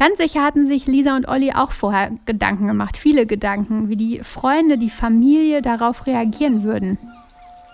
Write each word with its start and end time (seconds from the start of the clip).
Ganz 0.00 0.16
sicher 0.16 0.42
hatten 0.42 0.66
sich 0.66 0.86
Lisa 0.86 1.14
und 1.14 1.28
Olli 1.28 1.52
auch 1.52 1.72
vorher 1.72 2.10
Gedanken 2.24 2.66
gemacht, 2.68 2.96
viele 2.96 3.26
Gedanken, 3.26 3.90
wie 3.90 3.96
die 3.96 4.20
Freunde, 4.24 4.78
die 4.78 4.88
Familie 4.88 5.60
darauf 5.60 6.06
reagieren 6.06 6.62
würden. 6.62 6.96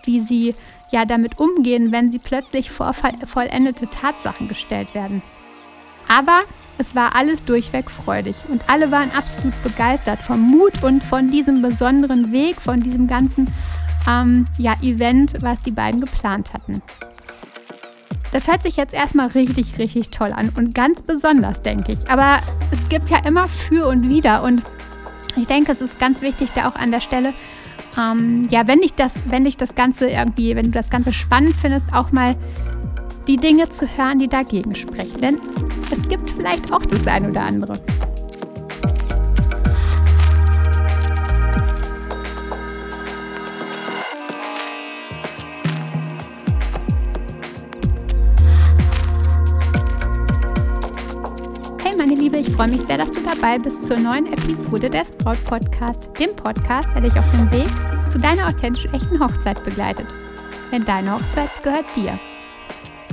Wie 0.03 0.19
sie 0.19 0.57
ja 0.91 1.05
damit 1.05 1.39
umgehen, 1.39 1.93
wenn 1.93 2.11
sie 2.11 2.19
plötzlich 2.19 2.73
vor 2.73 2.95
vollendete 2.95 3.89
Tatsachen 3.89 4.49
gestellt 4.49 4.93
werden. 4.93 5.23
Aber 6.09 6.41
es 6.79 6.97
war 6.97 7.15
alles 7.15 7.45
durchweg 7.45 7.93
freudig 7.93 8.35
und 8.49 8.69
alle 8.69 8.91
waren 8.91 9.13
absolut 9.13 9.55
begeistert 9.63 10.21
vom 10.21 10.41
Mut 10.41 10.83
und 10.83 11.05
von 11.05 11.31
diesem 11.31 11.63
besonderen 11.63 12.33
Weg, 12.33 12.61
von 12.61 12.81
diesem 12.81 13.07
ganzen 13.07 13.55
ähm, 14.09 14.49
ja, 14.59 14.75
Event, 14.83 15.35
was 15.43 15.63
die 15.63 15.71
beiden 15.71 16.01
geplant 16.01 16.53
hatten. 16.53 16.83
Das 18.37 18.49
hört 18.49 18.63
sich 18.63 18.77
jetzt 18.77 18.93
erstmal 18.93 19.29
richtig, 19.29 19.79
richtig 19.79 20.11
toll 20.11 20.31
an 20.31 20.51
und 20.59 20.75
ganz 20.75 21.01
besonders, 21.01 21.63
denke 21.63 21.93
ich. 21.93 22.11
Aber 22.11 22.41
es 22.71 22.91
gibt 22.91 23.09
ja 23.09 23.17
immer 23.25 23.49
für 23.49 23.87
und 23.87 24.11
wider 24.11 24.43
und 24.43 24.63
ich 25.37 25.47
denke, 25.47 25.73
es 25.73 25.81
ist 25.81 25.99
ganz 25.99 26.21
wichtig, 26.21 26.51
da 26.53 26.69
auch 26.69 26.75
an 26.75 26.91
der 26.91 27.01
Stelle, 27.01 27.33
ähm, 27.99 28.47
ja, 28.51 28.67
wenn 28.67 28.83
dich 28.83 28.93
das, 28.93 29.15
wenn 29.31 29.45
dich 29.45 29.57
das 29.57 29.75
Ganze 29.75 30.11
irgendwie, 30.11 30.55
wenn 30.55 30.67
du 30.67 30.73
das 30.73 30.91
Ganze 30.91 31.15
spannend 31.15 31.57
findest, 31.59 31.87
auch 31.95 32.13
mal 32.13 32.37
die 33.27 33.39
Dinge 33.39 33.71
zu 33.71 33.87
hören, 33.97 34.19
die 34.19 34.29
dagegen 34.29 34.75
sprechen. 34.75 35.19
Denn 35.19 35.41
es 35.91 36.07
gibt 36.07 36.29
vielleicht 36.29 36.71
auch 36.75 36.83
das 36.83 37.07
eine 37.07 37.31
oder 37.31 37.41
andere. 37.41 37.81
Liebe, 52.27 52.39
ich 52.39 52.51
freue 52.51 52.67
mich 52.67 52.81
sehr, 52.81 52.99
dass 52.99 53.13
du 53.13 53.21
dabei 53.21 53.57
bist 53.57 53.87
zur 53.87 53.99
neuen 53.99 54.27
Episode 54.27 54.91
des 54.91 55.13
Braut 55.13 55.39
Podcast, 55.45 56.11
dem 56.19 56.35
Podcast, 56.35 56.93
der 56.93 57.03
dich 57.03 57.17
auf 57.17 57.31
dem 57.31 57.49
Weg 57.53 57.69
zu 58.09 58.19
deiner 58.19 58.49
authentisch 58.49 58.87
echten 58.87 59.21
Hochzeit 59.21 59.63
begleitet. 59.63 60.13
Denn 60.73 60.85
deine 60.85 61.13
Hochzeit 61.13 61.51
gehört 61.63 61.85
dir. 61.95 62.19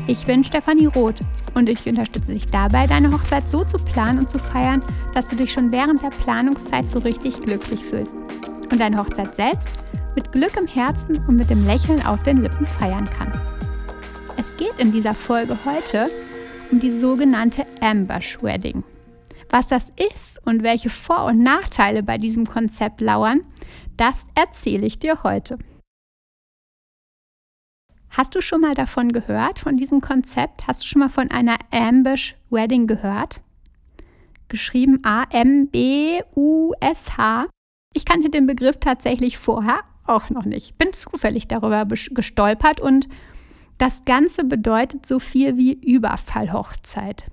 Ich 0.08 0.26
bin 0.26 0.44
Stefanie 0.44 0.88
Roth 0.88 1.20
und 1.54 1.70
ich 1.70 1.86
unterstütze 1.86 2.34
dich 2.34 2.48
dabei, 2.48 2.88
deine 2.88 3.12
Hochzeit 3.12 3.48
so 3.48 3.64
zu 3.64 3.78
planen 3.78 4.18
und 4.18 4.32
zu 4.32 4.40
feiern, 4.40 4.84
dass 5.14 5.28
du 5.28 5.36
dich 5.36 5.54
schon 5.54 5.72
während 5.72 6.02
der 6.02 6.09
Planungszeit 6.09 6.90
so 6.90 6.98
richtig 6.98 7.40
glücklich 7.40 7.86
fühlst 7.86 8.18
und 8.72 8.82
deine 8.82 8.98
Hochzeit 8.98 9.36
selbst 9.36 9.70
mit 10.16 10.32
Glück 10.32 10.58
im 10.58 10.66
Herzen 10.66 11.24
und 11.28 11.36
mit 11.36 11.52
dem 11.52 11.68
Lächeln 11.68 12.04
auf 12.04 12.24
den 12.24 12.38
Lippen 12.38 12.66
feiern 12.66 13.08
kannst. 13.16 13.44
Es 14.38 14.58
geht 14.58 14.74
in 14.80 14.92
dieser 14.92 15.14
Folge 15.14 15.56
heute 15.66 16.09
um 16.72 16.80
die 16.80 16.90
sogenannte 16.90 17.68
Ambush 17.80 18.42
Wedding. 18.42 18.84
Was 19.54 19.68
das 19.68 19.92
ist 19.92 20.42
und 20.48 20.64
welche 20.64 20.90
Vor- 20.90 21.26
und 21.26 21.38
Nachteile 21.38 22.02
bei 22.02 22.18
diesem 22.18 22.48
Konzept 22.48 23.02
lauern, 23.02 23.42
das 23.98 24.26
erzähle 24.34 24.88
ich 24.88 24.98
dir 24.98 25.22
heute. 25.22 25.59
Hast 28.09 28.34
du 28.34 28.42
schon 28.42 28.62
mal 28.62 28.74
davon 28.74 29.12
gehört, 29.12 29.59
von 29.59 29.78
diesem 29.78 30.02
Konzept? 30.02 30.66
Hast 30.66 30.81
du 30.81 30.88
schon 30.88 31.02
mal 31.02 31.09
von 31.09 31.30
einer 31.30 31.58
Ambush 31.70 32.34
Wedding 32.50 32.88
gehört? 32.88 33.42
Geschrieben 34.48 35.02
A-M-B-U-S-H. 35.04 36.26
Ich 37.94 38.06
kannte 38.06 38.31
den 38.31 38.48
Begriff 38.48 38.78
tatsächlich 38.80 39.38
vorher 39.38 39.81
auch 40.08 40.31
noch 40.31 40.46
nicht. 40.46 40.80
Bin 40.80 40.92
zufällig 40.94 41.48
darüber 41.48 41.86
gestolpert 41.86 42.81
und 42.81 43.08
das 43.78 44.04
Ganze 44.04 44.46
bedeutet 44.46 45.06
so 45.06 45.20
viel 45.20 45.58
wie 45.58 45.74
Überfallhochzeit. 45.74 47.30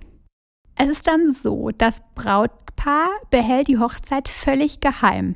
Es 0.83 0.89
ist 0.89 1.05
dann 1.05 1.31
so, 1.31 1.69
das 1.69 2.01
Brautpaar 2.15 3.09
behält 3.29 3.67
die 3.67 3.77
Hochzeit 3.77 4.27
völlig 4.27 4.79
geheim. 4.79 5.35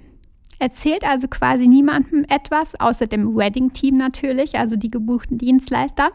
Erzählt 0.58 1.04
also 1.04 1.28
quasi 1.28 1.68
niemandem 1.68 2.26
etwas, 2.30 2.80
außer 2.80 3.06
dem 3.06 3.36
Wedding-Team 3.36 3.96
natürlich, 3.96 4.58
also 4.58 4.76
die 4.76 4.90
gebuchten 4.90 5.38
Dienstleister. 5.38 6.10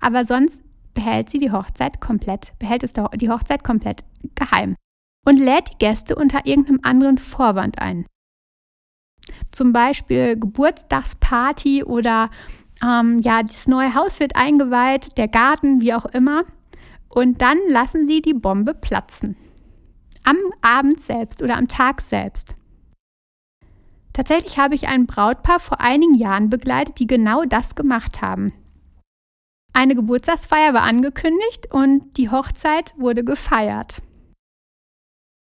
Aber 0.00 0.24
sonst 0.24 0.60
behält 0.92 1.30
sie 1.30 1.38
die 1.38 1.52
Hochzeit 1.52 2.00
komplett, 2.00 2.52
behält 2.58 2.82
es 2.82 2.92
die 2.92 3.30
Hochzeit 3.30 3.62
komplett 3.62 4.02
geheim 4.34 4.74
und 5.24 5.38
lädt 5.38 5.74
die 5.74 5.78
Gäste 5.78 6.16
unter 6.16 6.44
irgendeinem 6.44 6.80
anderen 6.82 7.18
Vorwand 7.18 7.78
ein. 7.78 8.06
Zum 9.52 9.72
Beispiel 9.72 10.36
Geburtstagsparty 10.36 11.84
oder 11.84 12.28
ähm, 12.82 13.20
ja, 13.20 13.40
das 13.40 13.68
neue 13.68 13.94
Haus 13.94 14.18
wird 14.18 14.34
eingeweiht, 14.34 15.16
der 15.16 15.28
Garten, 15.28 15.80
wie 15.80 15.94
auch 15.94 16.06
immer. 16.06 16.42
Und 17.14 17.40
dann 17.40 17.58
lassen 17.68 18.06
sie 18.06 18.20
die 18.20 18.34
Bombe 18.34 18.74
platzen. 18.74 19.36
Am 20.24 20.36
Abend 20.62 21.00
selbst 21.00 21.42
oder 21.42 21.56
am 21.56 21.68
Tag 21.68 22.00
selbst. 22.00 22.56
Tatsächlich 24.12 24.58
habe 24.58 24.74
ich 24.74 24.88
ein 24.88 25.06
Brautpaar 25.06 25.60
vor 25.60 25.80
einigen 25.80 26.14
Jahren 26.14 26.50
begleitet, 26.50 26.98
die 26.98 27.06
genau 27.06 27.44
das 27.44 27.76
gemacht 27.76 28.20
haben. 28.20 28.52
Eine 29.72 29.94
Geburtstagsfeier 29.94 30.74
war 30.74 30.82
angekündigt 30.82 31.68
und 31.70 32.16
die 32.16 32.30
Hochzeit 32.30 32.94
wurde 32.96 33.24
gefeiert. 33.24 34.02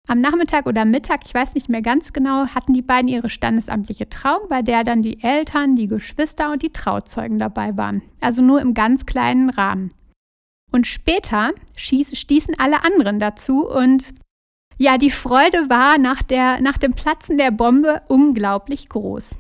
Am 0.07 0.21
Nachmittag 0.21 0.67
oder 0.67 0.85
Mittag, 0.85 1.21
ich 1.25 1.33
weiß 1.33 1.55
nicht 1.55 1.71
mehr 1.71 1.81
ganz 1.81 2.13
genau, 2.13 2.47
hatten 2.49 2.75
die 2.75 2.83
beiden 2.83 3.09
ihre 3.09 3.31
standesamtliche 3.31 4.11
Trauung, 4.11 4.49
bei 4.51 4.61
der 4.61 4.85
dann 4.85 5.01
die 5.01 5.23
Eltern, 5.23 5.77
die 5.77 5.89
Geschwister 5.89 6.53
und 6.53 6.63
die 6.63 6.73
Trauzeugen 6.73 7.39
dabei 7.39 7.75
waren. 7.79 8.03
Also 8.21 8.43
nur 8.43 8.61
im 8.61 8.75
ganz 8.75 9.07
kleinen 9.07 9.49
Rahmen. 9.49 9.95
Und 10.75 10.89
später 10.89 11.53
stießen 11.77 12.57
alle 12.59 12.83
anderen 12.83 13.21
dazu 13.21 13.65
und 13.65 14.13
ja, 14.77 14.99
die 14.99 15.13
Freude 15.13 15.71
war 15.71 15.99
nach, 15.99 16.25
der, 16.25 16.61
nach 16.61 16.79
dem 16.79 16.95
Platzen 16.95 17.39
der 17.39 17.53
Bombe 17.53 18.03
unglaublich 18.09 18.89
groß. 18.89 19.37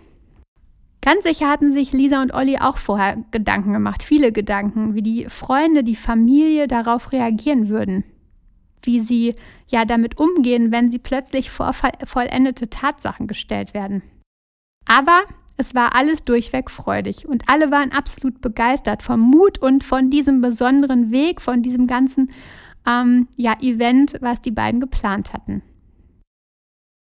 Ganz 1.00 1.25
sicher 1.25 1.49
hatten 1.49 1.73
sich 1.73 1.91
Lisa 1.91 2.23
und 2.23 2.33
Olli 2.33 2.59
auch 2.59 2.78
vorher 2.78 3.17
Gedanken 3.33 3.73
gemacht, 3.73 4.05
viele 4.05 4.31
Gedanken, 4.31 4.94
wie 4.94 5.03
die 5.03 5.27
Freunde, 5.28 5.83
die 5.83 5.97
Familie 5.97 6.69
darauf 6.69 7.11
reagieren 7.11 7.69
würden. 7.69 8.05
Wie 8.83 9.00
sie 9.00 9.34
ja 9.67 9.84
damit 9.84 10.19
umgehen, 10.19 10.71
wenn 10.71 10.89
sie 10.93 11.00
plötzlich 11.00 11.50
vor 11.50 11.73
vollendete 12.05 12.71
Tatsachen 12.71 13.27
gestellt 13.27 13.75
werden. 13.75 14.03
Aber 14.87 15.23
es 15.57 15.75
war 15.75 15.95
alles 15.95 16.25
durchweg 16.25 16.71
freudig 16.71 17.27
und 17.29 17.49
alle 17.49 17.71
waren 17.71 17.93
absolut 17.93 18.41
begeistert 18.41 19.03
vom 19.03 19.21
Mut 19.21 19.59
und 19.59 19.85
von 19.85 20.11
diesem 20.11 20.41
besonderen 20.41 21.11
Weg, 21.11 21.41
von 21.41 21.63
diesem 21.63 21.87
ganzen 21.87 22.33
ähm, 22.87 23.29
ja, 23.37 23.57
Event, 23.61 24.15
was 24.21 24.43
die 24.43 24.51
beiden 24.51 24.81
geplant 24.81 25.33
hatten. 25.33 25.63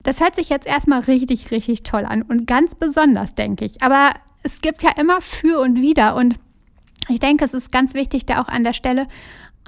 Das 0.03 0.22
hört 0.22 0.35
sich 0.35 0.50
jetzt 0.50 0.66
erstmal 0.66 1.02
richtig, 1.02 1.52
richtig 1.52 1.84
toll 1.84 2.06
an 2.06 2.22
und 2.22 2.47
ganz 2.47 2.75
besonders, 2.75 3.35
denke 3.35 3.66
ich. 3.66 3.81
Aber 3.81 4.12
es 4.44 4.62
gibt 4.62 4.84
ja 4.84 4.91
immer 4.97 5.19
für 5.19 5.59
und 5.59 5.81
wider 5.81 6.16
und 6.16 6.40
ich 7.09 7.19
denke, 7.19 7.44
es 7.44 7.53
ist 7.53 7.72
ganz 7.72 7.94
wichtig, 7.94 8.25
da 8.25 8.41
auch 8.41 8.47
an 8.47 8.64
der 8.64 8.74
Stelle, 8.74 9.08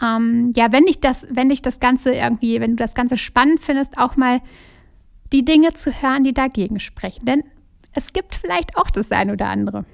ähm, 0.02 0.52
ja, 0.56 0.72
wenn 0.72 0.86
dich 0.86 1.02
das, 1.02 1.28
wenn 1.30 1.50
dich 1.50 1.62
das 1.62 1.80
Ganze 1.82 2.14
irgendwie, 2.14 2.62
wenn 2.62 2.72
du 2.72 2.76
das 2.78 2.96
Ganze 2.96 3.18
spannend 3.18 3.60
findest, 3.60 3.98
auch 3.98 4.16
mal 4.16 4.42
die 5.34 5.44
Dinge 5.44 5.74
zu 5.74 5.92
hören, 5.92 6.24
die 6.24 6.34
dagegen 6.34 6.80
sprechen. 6.80 7.26
Denn 7.26 7.44
es 7.94 8.14
gibt 8.14 8.36
vielleicht 8.36 8.78
auch 8.78 8.90
das 8.90 9.12
eine 9.12 9.34
oder 9.34 9.48
andere. 9.48 9.86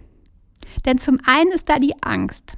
Denn 0.86 0.98
zum 0.98 1.20
einen 1.26 1.52
ist 1.52 1.70
da 1.70 1.80
die 1.80 1.96
Angst 2.02 2.58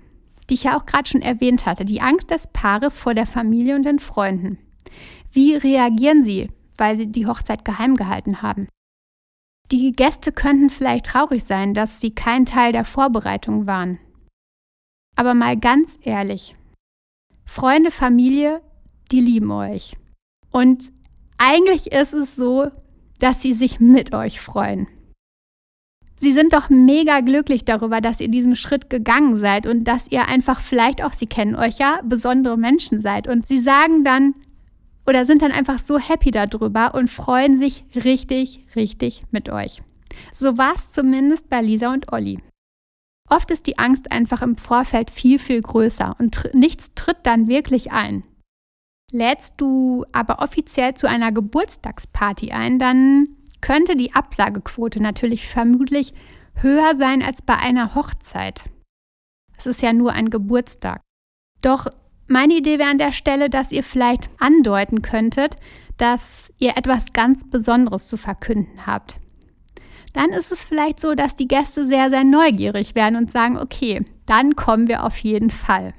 die 0.50 0.54
ich 0.54 0.64
ja 0.64 0.78
auch 0.78 0.86
gerade 0.86 1.10
schon 1.10 1.22
erwähnt 1.22 1.66
hatte, 1.66 1.86
die 1.86 2.02
Angst 2.02 2.32
des 2.32 2.48
Paares 2.48 2.98
vor 2.98 3.14
der 3.14 3.26
Familie 3.26 3.76
und 3.76 3.84
den 3.84 4.00
Freunden. 4.00 4.58
Wie 5.32 5.56
reagieren 5.56 6.24
sie, 6.24 6.48
weil 6.78 6.98
sie 6.98 7.08
die 7.08 7.28
Hochzeit 7.28 7.66
geheim 7.66 7.96
gehalten 7.96 8.42
haben? 8.42 8.68
Die 9.72 9.92
Gäste 9.92 10.32
könnten 10.32 10.70
vielleicht 10.70 11.08
traurig 11.08 11.44
sein, 11.44 11.74
dass 11.74 12.00
sie 12.00 12.12
kein 12.12 12.46
Teil 12.46 12.72
der 12.72 12.86
Vorbereitung 12.86 13.68
waren. 13.68 14.00
Aber 15.16 15.34
mal 15.34 15.58
ganz 15.58 15.98
ehrlich, 16.02 16.56
Freunde, 17.46 17.92
Familie, 17.92 18.62
die 19.12 19.20
lieben 19.20 19.52
euch. 19.52 19.96
Und 20.52 20.86
eigentlich 21.38 21.92
ist 21.92 22.14
es 22.14 22.36
so, 22.36 22.72
dass 23.20 23.42
sie 23.42 23.54
sich 23.54 23.80
mit 23.80 24.14
euch 24.14 24.40
freuen. 24.40 24.88
Sie 26.20 26.32
sind 26.32 26.54
doch 26.54 26.70
mega 26.70 27.20
glücklich 27.20 27.64
darüber, 27.64 28.02
dass 28.02 28.20
ihr 28.20 28.30
diesen 28.30 28.56
Schritt 28.56 28.90
gegangen 28.90 29.36
seid 29.36 29.68
und 29.68 29.84
dass 29.84 30.12
ihr 30.12 30.28
einfach 30.28 30.62
vielleicht 30.62 31.04
auch, 31.04 31.14
sie 31.14 31.28
kennen 31.28 31.56
euch 31.56 31.78
ja, 31.78 32.00
besondere 32.04 32.58
Menschen 32.58 33.02
seid. 33.02 33.28
Und 33.28 33.48
sie 33.48 33.60
sagen 33.60 34.04
dann 34.04 34.34
oder 35.08 35.26
sind 35.26 35.42
dann 35.42 35.52
einfach 35.52 35.80
so 35.80 36.00
happy 36.00 36.32
darüber 36.32 36.94
und 36.94 37.10
freuen 37.10 37.58
sich 37.58 37.86
richtig, 37.96 38.66
richtig 38.76 39.24
mit 39.32 39.50
euch. 39.50 39.82
So 40.32 40.58
war 40.58 40.74
es 40.76 40.92
zumindest 40.92 41.50
bei 41.50 41.62
Lisa 41.62 41.94
und 41.94 42.12
Olli. 42.12 42.40
Oft 43.30 43.52
ist 43.52 43.68
die 43.68 43.78
Angst 43.78 44.12
einfach 44.12 44.42
im 44.42 44.56
Vorfeld 44.56 45.12
viel, 45.12 45.38
viel 45.38 45.62
größer 45.62 46.16
und 46.20 46.34
tr 46.34 46.50
nichts 46.54 46.94
tritt 46.96 47.18
dann 47.24 47.48
wirklich 47.48 47.92
ein. 47.92 48.24
Lädst 49.12 49.56
du 49.58 50.06
aber 50.12 50.40
offiziell 50.40 50.94
zu 50.96 51.08
einer 51.08 51.32
Geburtstagsparty 51.32 52.52
ein, 52.52 52.80
dann 52.80 53.26
könnte 53.62 53.96
die 53.96 54.14
Absagequote 54.14 55.02
natürlich 55.02 55.48
vermutlich 55.48 56.14
höher 56.56 56.96
sein 56.96 57.22
als 57.22 57.42
bei 57.42 57.56
einer 57.58 57.96
Hochzeit. 57.96 58.66
Es 59.58 59.66
ist 59.66 59.82
ja 59.82 59.94
nur 59.94 60.14
ein 60.14 60.30
Geburtstag. 60.30 61.02
Doch 61.62 61.88
Meine 62.28 62.56
Idee 62.56 62.78
wäre 62.78 62.90
an 62.90 62.98
der 62.98 63.14
Stelle, 63.14 63.50
dass 63.50 63.72
ihr 63.72 63.84
vielleicht 63.84 64.30
andeuten 64.40 65.02
könntet, 65.02 65.56
dass 65.96 66.52
ihr 66.60 66.76
etwas 66.78 67.14
ganz 67.14 67.50
Besonderes 67.50 68.08
zu 68.10 68.18
verkünden 68.18 68.86
habt. 68.86 69.18
Dann 70.14 70.32
ist 70.32 70.52
es 70.52 70.64
vielleicht 70.64 71.00
so, 71.00 71.16
dass 71.16 71.36
die 71.36 71.48
Gäste 71.48 71.88
sehr, 71.88 72.10
sehr 72.10 72.24
neugierig 72.24 72.96
werden 72.96 73.16
und 73.16 73.32
sagen, 73.32 73.58
okay, 73.58 74.04
dann 74.26 74.56
kommen 74.56 74.88
wir 74.88 75.04
auf 75.04 75.18
jeden 75.20 75.52
Fall. 75.52 75.94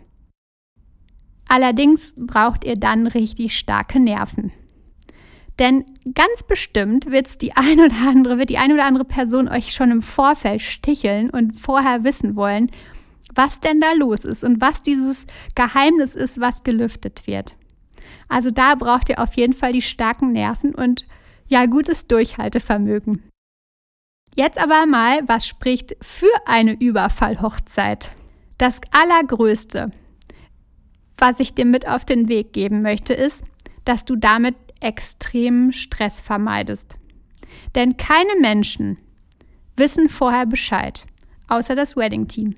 Allerdings 1.48 2.14
braucht 2.18 2.64
ihr 2.64 2.76
dann 2.76 3.06
richtig 3.06 3.56
starke 3.56 3.98
Nerven. 3.98 4.52
Denn 5.58 5.84
ganz 6.14 6.42
bestimmt 6.44 7.10
wird 7.10 7.42
die 7.42 7.56
ein 7.56 7.80
oder 7.80 7.96
andere, 8.08 8.38
wird 8.38 8.50
die 8.50 8.58
eine 8.58 8.74
oder 8.74 8.84
andere 8.84 9.04
Person 9.04 9.48
euch 9.48 9.72
schon 9.72 9.90
im 9.90 10.02
Vorfeld 10.02 10.62
sticheln 10.62 11.30
und 11.30 11.60
vorher 11.60 12.04
wissen 12.04 12.36
wollen, 12.36 12.70
was 13.34 13.60
denn 13.60 13.80
da 13.80 13.92
los 13.92 14.24
ist 14.24 14.44
und 14.44 14.60
was 14.60 14.82
dieses 14.82 15.26
Geheimnis 15.54 16.14
ist, 16.14 16.40
was 16.40 16.62
gelüftet 16.62 17.26
wird. 17.26 17.56
Also 18.28 18.50
da 18.50 18.74
braucht 18.74 19.08
ihr 19.08 19.20
auf 19.20 19.34
jeden 19.34 19.52
Fall 19.52 19.72
die 19.72 19.82
starken 19.82 20.32
Nerven 20.32 20.74
und 20.74 21.06
ja, 21.48 21.66
gutes 21.66 22.06
Durchhaltevermögen. 22.06 23.22
Jetzt 24.34 24.60
aber 24.62 24.86
mal, 24.86 25.26
was 25.26 25.48
spricht 25.48 25.96
für 26.00 26.30
eine 26.46 26.72
Überfallhochzeit? 26.78 28.10
Das 28.58 28.80
Allergrößte, 28.92 29.90
was 31.16 31.40
ich 31.40 31.54
dir 31.54 31.64
mit 31.64 31.88
auf 31.88 32.04
den 32.04 32.28
Weg 32.28 32.52
geben 32.52 32.82
möchte, 32.82 33.14
ist, 33.14 33.44
dass 33.84 34.04
du 34.04 34.14
damit 34.14 34.54
extremen 34.80 35.72
Stress 35.72 36.20
vermeidest. 36.20 36.96
Denn 37.74 37.96
keine 37.96 38.36
Menschen 38.40 38.98
wissen 39.76 40.08
vorher 40.08 40.46
Bescheid, 40.46 41.06
außer 41.48 41.74
das 41.74 41.96
Wedding-Team. 41.96 42.56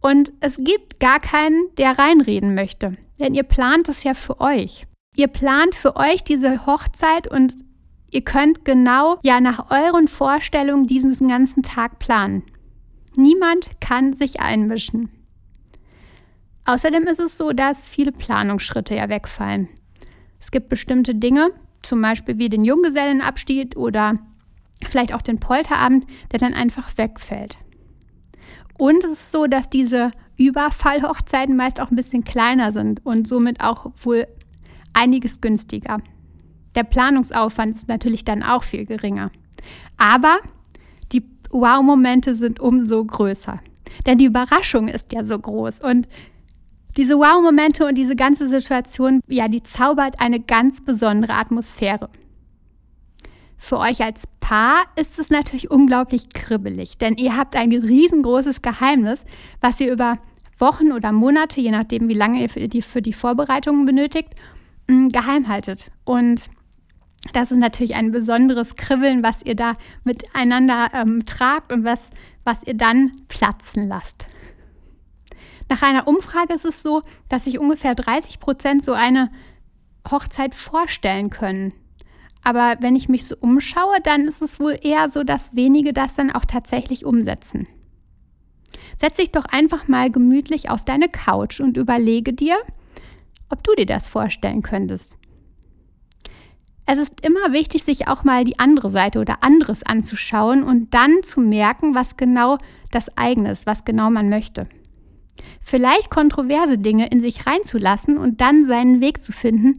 Und 0.00 0.32
es 0.40 0.56
gibt 0.56 0.98
gar 0.98 1.20
keinen, 1.20 1.68
der 1.78 1.98
reinreden 1.98 2.54
möchte, 2.54 2.92
denn 3.20 3.34
ihr 3.34 3.44
plant 3.44 3.88
es 3.88 4.02
ja 4.02 4.14
für 4.14 4.40
euch. 4.40 4.86
Ihr 5.14 5.28
plant 5.28 5.74
für 5.74 5.96
euch 5.96 6.24
diese 6.24 6.66
Hochzeit 6.66 7.28
und 7.28 7.54
ihr 8.10 8.22
könnt 8.22 8.64
genau 8.64 9.18
ja 9.22 9.40
nach 9.40 9.70
euren 9.70 10.08
Vorstellungen 10.08 10.86
diesen 10.86 11.28
ganzen 11.28 11.62
Tag 11.62 11.98
planen. 11.98 12.42
Niemand 13.16 13.68
kann 13.80 14.14
sich 14.14 14.40
einmischen. 14.40 15.10
Außerdem 16.64 17.04
ist 17.04 17.20
es 17.20 17.36
so, 17.36 17.52
dass 17.52 17.90
viele 17.90 18.12
Planungsschritte 18.12 18.94
ja 18.94 19.08
wegfallen. 19.08 19.68
Es 20.42 20.50
gibt 20.50 20.68
bestimmte 20.68 21.14
Dinge, 21.14 21.52
zum 21.82 22.02
Beispiel 22.02 22.36
wie 22.36 22.48
den 22.48 22.64
Junggesellenabschied 22.64 23.76
oder 23.76 24.14
vielleicht 24.84 25.14
auch 25.14 25.22
den 25.22 25.38
Polterabend, 25.38 26.04
der 26.32 26.40
dann 26.40 26.52
einfach 26.52 26.98
wegfällt. 26.98 27.58
Und 28.76 29.04
es 29.04 29.12
ist 29.12 29.32
so, 29.32 29.46
dass 29.46 29.70
diese 29.70 30.10
Überfallhochzeiten 30.36 31.54
meist 31.54 31.80
auch 31.80 31.92
ein 31.92 31.96
bisschen 31.96 32.24
kleiner 32.24 32.72
sind 32.72 33.06
und 33.06 33.28
somit 33.28 33.62
auch 33.62 33.92
wohl 34.02 34.26
einiges 34.92 35.40
günstiger. 35.40 35.98
Der 36.74 36.82
Planungsaufwand 36.82 37.76
ist 37.76 37.88
natürlich 37.88 38.24
dann 38.24 38.42
auch 38.42 38.64
viel 38.64 38.84
geringer. 38.84 39.30
Aber 39.96 40.38
die 41.12 41.22
Wow-Momente 41.50 42.34
sind 42.34 42.58
umso 42.58 43.04
größer. 43.04 43.60
Denn 44.06 44.18
die 44.18 44.24
Überraschung 44.24 44.88
ist 44.88 45.12
ja 45.12 45.24
so 45.24 45.38
groß 45.38 45.82
und 45.82 46.08
diese 46.96 47.16
Wow-Momente 47.16 47.86
und 47.86 47.96
diese 47.96 48.16
ganze 48.16 48.46
Situation, 48.46 49.20
ja, 49.26 49.48
die 49.48 49.62
zaubert 49.62 50.20
eine 50.20 50.40
ganz 50.40 50.82
besondere 50.84 51.34
Atmosphäre. 51.34 52.10
Für 53.56 53.78
euch 53.78 54.02
als 54.02 54.26
Paar 54.40 54.82
ist 54.96 55.18
es 55.18 55.30
natürlich 55.30 55.70
unglaublich 55.70 56.30
kribbelig, 56.30 56.98
denn 56.98 57.14
ihr 57.14 57.36
habt 57.36 57.54
ein 57.54 57.72
riesengroßes 57.72 58.60
Geheimnis, 58.60 59.24
was 59.60 59.80
ihr 59.80 59.92
über 59.92 60.18
Wochen 60.58 60.92
oder 60.92 61.12
Monate, 61.12 61.60
je 61.60 61.70
nachdem, 61.70 62.08
wie 62.08 62.14
lange 62.14 62.42
ihr 62.42 62.48
für 62.48 62.66
die, 62.68 62.82
für 62.82 63.02
die 63.02 63.12
Vorbereitungen 63.12 63.86
benötigt, 63.86 64.34
mm, 64.88 65.08
geheim 65.08 65.48
haltet. 65.48 65.92
Und 66.04 66.50
das 67.32 67.52
ist 67.52 67.58
natürlich 67.58 67.94
ein 67.94 68.10
besonderes 68.10 68.76
Kribbeln, 68.76 69.22
was 69.22 69.42
ihr 69.42 69.54
da 69.54 69.74
miteinander 70.04 70.90
ähm, 70.92 71.24
tragt 71.24 71.72
und 71.72 71.84
was, 71.84 72.10
was 72.44 72.62
ihr 72.64 72.74
dann 72.74 73.12
platzen 73.28 73.86
lasst. 73.86 74.26
Nach 75.72 75.80
einer 75.80 76.06
Umfrage 76.06 76.52
ist 76.52 76.66
es 76.66 76.82
so, 76.82 77.00
dass 77.30 77.44
sich 77.44 77.58
ungefähr 77.58 77.94
30 77.94 78.40
Prozent 78.40 78.84
so 78.84 78.92
eine 78.92 79.30
Hochzeit 80.10 80.54
vorstellen 80.54 81.30
können. 81.30 81.72
Aber 82.44 82.76
wenn 82.80 82.94
ich 82.94 83.08
mich 83.08 83.24
so 83.24 83.36
umschaue, 83.40 83.98
dann 84.02 84.28
ist 84.28 84.42
es 84.42 84.60
wohl 84.60 84.78
eher 84.82 85.08
so, 85.08 85.24
dass 85.24 85.56
wenige 85.56 85.94
das 85.94 86.14
dann 86.14 86.30
auch 86.30 86.44
tatsächlich 86.44 87.06
umsetzen. 87.06 87.66
Setz 88.98 89.16
dich 89.16 89.32
doch 89.32 89.46
einfach 89.46 89.88
mal 89.88 90.10
gemütlich 90.10 90.68
auf 90.68 90.84
deine 90.84 91.08
Couch 91.08 91.58
und 91.58 91.78
überlege 91.78 92.34
dir, 92.34 92.58
ob 93.48 93.64
du 93.64 93.74
dir 93.74 93.86
das 93.86 94.08
vorstellen 94.08 94.60
könntest. 94.60 95.16
Es 96.84 96.98
ist 96.98 97.24
immer 97.24 97.54
wichtig, 97.54 97.84
sich 97.84 98.08
auch 98.08 98.24
mal 98.24 98.44
die 98.44 98.58
andere 98.58 98.90
Seite 98.90 99.20
oder 99.20 99.42
anderes 99.42 99.82
anzuschauen 99.84 100.64
und 100.64 100.92
dann 100.92 101.22
zu 101.22 101.40
merken, 101.40 101.94
was 101.94 102.18
genau 102.18 102.58
das 102.90 103.16
eigene 103.16 103.52
ist, 103.52 103.64
was 103.64 103.86
genau 103.86 104.10
man 104.10 104.28
möchte 104.28 104.68
vielleicht 105.60 106.10
kontroverse 106.10 106.78
Dinge 106.78 107.08
in 107.08 107.20
sich 107.20 107.46
reinzulassen 107.46 108.18
und 108.18 108.40
dann 108.40 108.64
seinen 108.64 109.00
Weg 109.00 109.22
zu 109.22 109.32
finden, 109.32 109.74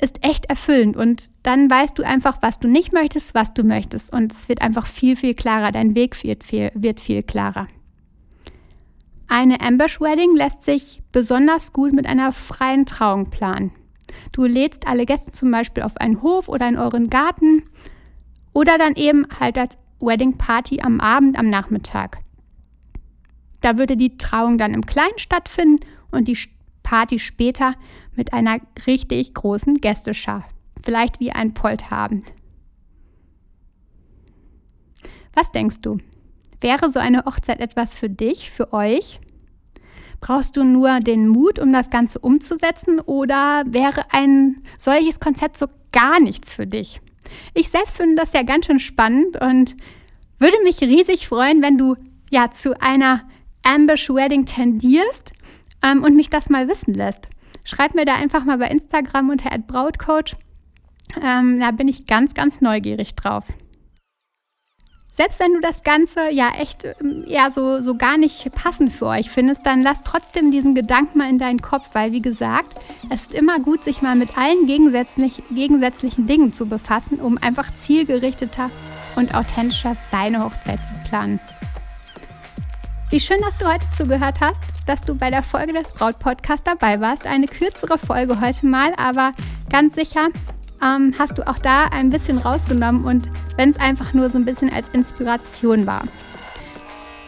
ist 0.00 0.24
echt 0.24 0.46
erfüllend. 0.46 0.96
Und 0.96 1.30
dann 1.42 1.70
weißt 1.70 1.98
du 1.98 2.02
einfach, 2.02 2.38
was 2.42 2.58
du 2.58 2.68
nicht 2.68 2.92
möchtest, 2.92 3.34
was 3.34 3.54
du 3.54 3.64
möchtest. 3.64 4.12
Und 4.12 4.32
es 4.32 4.48
wird 4.48 4.62
einfach 4.62 4.86
viel, 4.86 5.16
viel 5.16 5.34
klarer. 5.34 5.72
Dein 5.72 5.94
Weg 5.94 6.22
wird 6.22 6.44
viel, 6.44 6.70
wird 6.74 7.00
viel 7.00 7.22
klarer. 7.22 7.66
Eine 9.28 9.60
Ambush 9.60 10.00
Wedding 10.00 10.36
lässt 10.36 10.62
sich 10.62 11.02
besonders 11.12 11.72
gut 11.72 11.92
mit 11.92 12.06
einer 12.06 12.32
freien 12.32 12.86
Trauung 12.86 13.30
planen. 13.30 13.72
Du 14.32 14.44
lädst 14.44 14.86
alle 14.86 15.04
Gäste 15.04 15.32
zum 15.32 15.50
Beispiel 15.50 15.82
auf 15.82 15.96
einen 15.96 16.22
Hof 16.22 16.48
oder 16.48 16.68
in 16.68 16.78
euren 16.78 17.08
Garten 17.08 17.64
oder 18.52 18.78
dann 18.78 18.94
eben 18.94 19.26
halt 19.40 19.58
als 19.58 19.78
Wedding 20.00 20.36
Party 20.38 20.80
am 20.80 21.00
Abend, 21.00 21.38
am 21.38 21.50
Nachmittag. 21.50 22.18
Da 23.66 23.78
würde 23.78 23.96
die 23.96 24.16
Trauung 24.16 24.58
dann 24.58 24.74
im 24.74 24.86
Kleinen 24.86 25.18
stattfinden 25.18 25.84
und 26.12 26.28
die 26.28 26.38
Party 26.84 27.18
später 27.18 27.74
mit 28.14 28.32
einer 28.32 28.58
richtig 28.86 29.34
großen 29.34 29.80
Gästeschar. 29.80 30.44
Vielleicht 30.84 31.18
wie 31.18 31.32
ein 31.32 31.52
Polterabend. 31.52 32.32
Was 35.34 35.50
denkst 35.50 35.80
du? 35.82 35.98
Wäre 36.60 36.92
so 36.92 37.00
eine 37.00 37.24
Hochzeit 37.24 37.58
etwas 37.58 37.98
für 37.98 38.08
dich, 38.08 38.52
für 38.52 38.72
euch? 38.72 39.18
Brauchst 40.20 40.56
du 40.56 40.62
nur 40.62 41.00
den 41.00 41.26
Mut, 41.26 41.58
um 41.58 41.72
das 41.72 41.90
Ganze 41.90 42.20
umzusetzen 42.20 43.00
oder 43.00 43.64
wäre 43.66 44.02
ein 44.12 44.62
solches 44.78 45.18
Konzept 45.18 45.56
so 45.56 45.66
gar 45.90 46.20
nichts 46.20 46.54
für 46.54 46.68
dich? 46.68 47.00
Ich 47.52 47.68
selbst 47.68 47.96
finde 47.96 48.14
das 48.14 48.32
ja 48.32 48.44
ganz 48.44 48.66
schön 48.66 48.78
spannend 48.78 49.42
und 49.42 49.76
würde 50.38 50.62
mich 50.62 50.80
riesig 50.82 51.26
freuen, 51.26 51.62
wenn 51.62 51.76
du 51.76 51.96
ja 52.30 52.52
zu 52.52 52.80
einer 52.80 53.22
Ambush 53.66 54.08
Wedding 54.08 54.46
tendierst 54.46 55.32
ähm, 55.82 56.04
und 56.04 56.14
mich 56.14 56.30
das 56.30 56.48
mal 56.48 56.68
wissen 56.68 56.94
lässt. 56.94 57.28
Schreib 57.64 57.94
mir 57.94 58.04
da 58.04 58.14
einfach 58.14 58.44
mal 58.44 58.58
bei 58.58 58.68
Instagram 58.68 59.30
unter 59.30 59.50
@brautcoach. 59.58 60.36
Ähm, 61.22 61.58
da 61.60 61.70
bin 61.72 61.88
ich 61.88 62.06
ganz, 62.06 62.34
ganz 62.34 62.60
neugierig 62.60 63.14
drauf. 63.16 63.44
Selbst 65.12 65.40
wenn 65.40 65.54
du 65.54 65.60
das 65.60 65.82
Ganze 65.82 66.30
ja 66.30 66.50
echt 66.60 66.84
ähm, 66.84 67.24
ja 67.26 67.50
so, 67.50 67.80
so 67.80 67.96
gar 67.96 68.18
nicht 68.18 68.52
passend 68.54 68.92
für 68.92 69.06
euch 69.06 69.30
findest, 69.30 69.64
dann 69.64 69.82
lass 69.82 70.02
trotzdem 70.02 70.50
diesen 70.50 70.74
Gedanken 70.74 71.18
mal 71.18 71.30
in 71.30 71.38
deinen 71.38 71.62
Kopf, 71.62 71.88
weil 71.94 72.12
wie 72.12 72.20
gesagt, 72.20 72.84
es 73.08 73.22
ist 73.22 73.34
immer 73.34 73.58
gut, 73.58 73.82
sich 73.82 74.02
mal 74.02 74.14
mit 74.14 74.36
allen 74.36 74.66
gegensätzlich, 74.66 75.42
gegensätzlichen 75.50 76.26
Dingen 76.26 76.52
zu 76.52 76.66
befassen, 76.66 77.18
um 77.18 77.38
einfach 77.38 77.72
zielgerichteter 77.72 78.70
und 79.16 79.34
authentischer 79.34 79.96
seine 80.10 80.44
Hochzeit 80.44 80.86
zu 80.86 80.94
planen. 81.08 81.40
Wie 83.08 83.20
schön, 83.20 83.40
dass 83.40 83.56
du 83.56 83.66
heute 83.66 83.86
zugehört 83.96 84.40
hast, 84.40 84.60
dass 84.84 85.00
du 85.00 85.14
bei 85.14 85.30
der 85.30 85.44
Folge 85.44 85.72
des 85.72 85.92
Braut-Podcasts 85.92 86.64
dabei 86.64 87.00
warst. 87.00 87.24
Eine 87.24 87.46
kürzere 87.46 87.98
Folge 87.98 88.40
heute 88.40 88.66
mal, 88.66 88.94
aber 88.96 89.30
ganz 89.70 89.94
sicher 89.94 90.28
ähm, 90.82 91.14
hast 91.16 91.38
du 91.38 91.46
auch 91.46 91.58
da 91.60 91.84
ein 91.92 92.10
bisschen 92.10 92.38
rausgenommen 92.38 93.04
und 93.04 93.30
wenn 93.56 93.70
es 93.70 93.78
einfach 93.78 94.12
nur 94.12 94.28
so 94.28 94.38
ein 94.38 94.44
bisschen 94.44 94.72
als 94.72 94.88
Inspiration 94.88 95.86
war. 95.86 96.02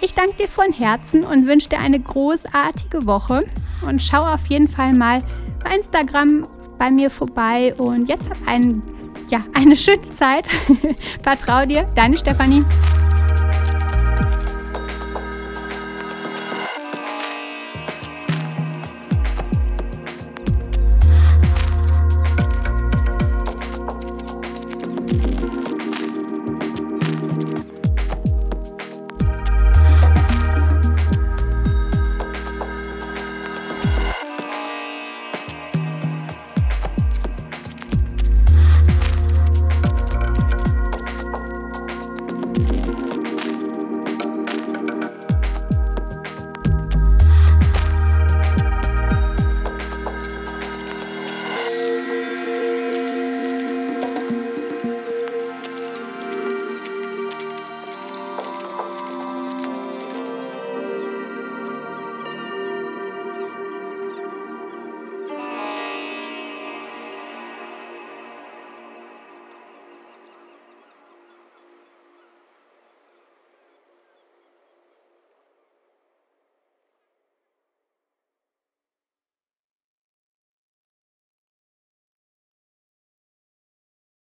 Ich 0.00 0.14
danke 0.14 0.34
dir 0.34 0.48
von 0.48 0.72
Herzen 0.72 1.24
und 1.24 1.46
wünsche 1.46 1.68
dir 1.68 1.78
eine 1.78 2.00
großartige 2.00 3.06
Woche 3.06 3.44
und 3.86 4.02
schau 4.02 4.24
auf 4.24 4.46
jeden 4.46 4.66
Fall 4.66 4.92
mal 4.94 5.22
bei 5.62 5.76
Instagram 5.76 6.48
bei 6.76 6.90
mir 6.90 7.08
vorbei 7.08 7.72
und 7.76 8.08
jetzt 8.08 8.28
hab 8.28 8.48
einen, 8.48 8.82
ja, 9.28 9.44
eine 9.54 9.76
schöne 9.76 10.10
Zeit. 10.10 10.48
Vertrau 11.22 11.64
dir, 11.66 11.84
deine 11.94 12.18
Stefanie. 12.18 12.64